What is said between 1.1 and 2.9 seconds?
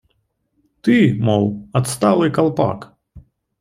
мол, отсталый колпак.